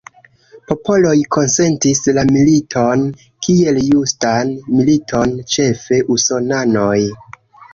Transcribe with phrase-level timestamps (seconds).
[0.69, 3.03] Popoloj konsentis la militon
[3.49, 6.99] kiel justan militon, ĉefe usonanoj.